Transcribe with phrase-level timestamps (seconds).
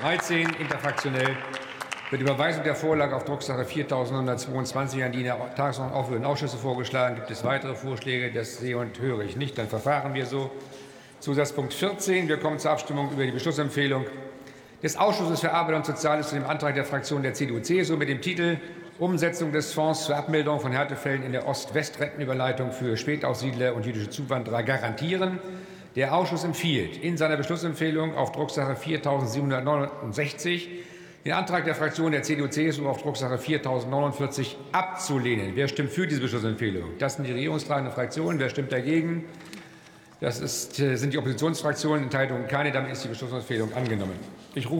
[0.00, 1.36] 13 interfraktionell
[2.10, 7.16] wird Überweisung der Vorlage auf Drucksache 4922 an die in der Tagesordnung aufführenden Ausschüsse vorgeschlagen.
[7.16, 8.32] Gibt es weitere Vorschläge?
[8.32, 9.58] Das sehe und höre ich nicht.
[9.58, 10.50] Dann verfahren wir so.
[11.20, 12.28] Zusatzpunkt 14.
[12.28, 14.06] Wir kommen zur Abstimmung über die Beschlussempfehlung
[14.82, 18.22] des Ausschusses für Arbeit und Soziales zu dem Antrag der Fraktion der CDU-CSU mit dem
[18.22, 18.56] Titel
[18.98, 24.62] Umsetzung des Fonds zur Abmilderung von Härtefällen in der Ost-West-Rentenüberleitung für Spätaussiedler und jüdische Zuwanderer
[24.62, 25.40] garantieren.
[25.96, 30.68] Der Ausschuss empfiehlt in seiner Beschlussempfehlung auf Drucksache 4769
[31.24, 35.52] den Antrag der Fraktion der CDU-CSU auf Drucksache 4049 abzulehnen.
[35.54, 36.92] Wer stimmt für diese Beschlussempfehlung?
[36.98, 38.38] Das sind die regierungstragenden Fraktionen.
[38.38, 39.24] Wer stimmt dagegen?
[40.20, 42.04] Das ist, sind die Oppositionsfraktionen.
[42.04, 42.70] Enthaltungen keine.
[42.70, 44.14] Damit ist die Beschlussempfehlung angenommen.
[44.54, 44.78] Ich rufe